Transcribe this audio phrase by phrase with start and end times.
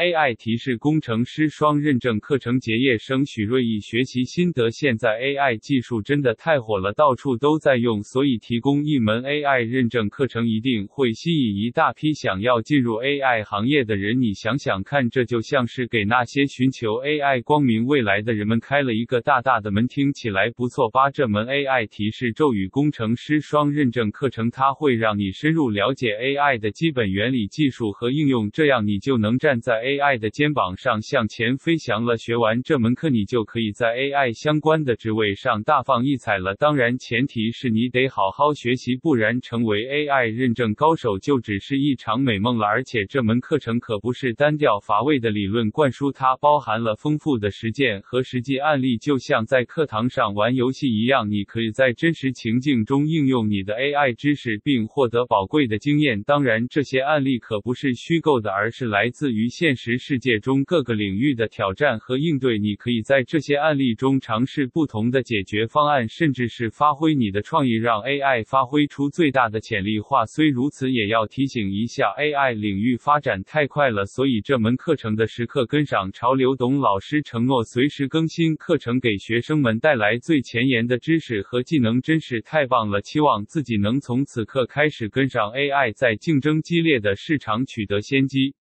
[0.00, 14.22] AI 提示工程师双认证课程结业生许瑞义学习心得：现在 AI 技术真的太火了，到处都在用，所以提供一门 AI 认证课程一定会吸引一大批想要进入 AI 行业的人。
[14.22, 21.10] 你想想看，这就像是给那些寻求 AI 光明未来的人们开了一个大大的门，听起来不错吧？
[21.10, 32.16] 这门 AI 提示咒语工程师双认证课程，它会让你深入了解 AI 的基本原理、技术和应用，这样你就能站在 A AI 的肩膀上向前飞翔了。
[32.16, 36.54] 学完这门课，你就可以在 AI 相关的职位上大放异彩了。
[36.54, 42.66] 当然，前提是你得好好学习，不然成为 AI 认证高手就只是一场美梦了。
[42.66, 56.22] 而且这门课程可不是单调乏味的理论灌输，它包含了丰富的实践和实际案例，就像在课堂上玩游戏一样，你可以在真实情境中应用你的 AI 知识，并获得宝贵的经验。
[56.22, 62.58] 当然，这些案例可不是虚构的，而是来自于现实实世界中各个领域的挑战和应对。
[62.58, 70.00] 你可以在这些案例中尝试不同的解决方案，甚至是发挥你的创意，让 AI 发挥出最大的潜力。
[70.00, 76.54] 话虽如此，也要提醒一下，AI 领域发展太快了，所以这门课程的时刻跟上潮流。
[76.56, 83.00] 董老师承诺随时更新课程，给学生们带来最前沿的知识和技能，真是太棒了！
[83.00, 88.54] 期望自己能从此刻开始跟上 AI，在竞争激烈的市场取得先机。